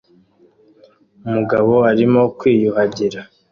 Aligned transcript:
Umugabo 1.27 1.73
arimo 1.91 2.21
kwiyuhagira 2.37 3.21